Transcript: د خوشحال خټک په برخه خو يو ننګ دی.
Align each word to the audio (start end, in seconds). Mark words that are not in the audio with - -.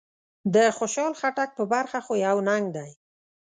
د 0.53 0.55
خوشحال 0.77 1.13
خټک 1.19 1.49
په 1.57 1.63
برخه 1.73 1.99
خو 2.05 2.13
يو 2.27 2.37
ننګ 2.47 2.65
دی. 2.75 2.89